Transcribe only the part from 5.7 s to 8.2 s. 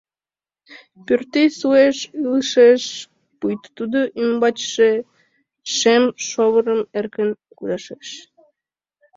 шем шовырым эркын кудашеш.